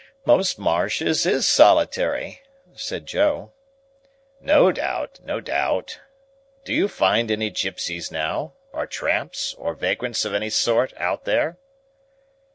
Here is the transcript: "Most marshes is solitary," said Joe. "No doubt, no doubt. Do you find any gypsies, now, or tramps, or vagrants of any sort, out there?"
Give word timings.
"Most 0.25 0.57
marshes 0.57 1.27
is 1.27 1.47
solitary," 1.47 2.41
said 2.73 3.05
Joe. 3.05 3.51
"No 4.41 4.71
doubt, 4.71 5.19
no 5.23 5.39
doubt. 5.39 5.99
Do 6.65 6.73
you 6.73 6.87
find 6.87 7.29
any 7.29 7.51
gypsies, 7.51 8.11
now, 8.11 8.53
or 8.73 8.87
tramps, 8.87 9.53
or 9.59 9.75
vagrants 9.75 10.25
of 10.25 10.33
any 10.33 10.49
sort, 10.49 10.91
out 10.97 11.25
there?" 11.25 11.59